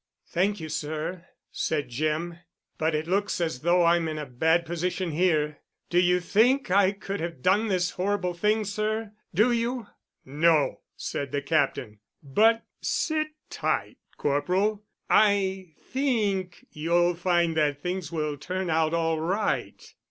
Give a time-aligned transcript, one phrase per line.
[0.29, 2.39] "Thank you, sir," said Jim,
[2.79, 5.59] "but it looks as though I'm in a bad position here.
[5.91, 9.11] Do you think I could have done this horrible thing, sir?
[9.31, 9.85] Do you?"
[10.25, 14.83] "No," said the Captain, "but sit tight, Corporal.
[15.07, 19.83] I think you'll find that things will turn out all right."